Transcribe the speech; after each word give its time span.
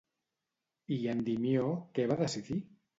I 0.97 0.97
Endimió 1.15 1.69
què 1.99 2.11
va 2.13 2.21
decidir? 2.27 2.63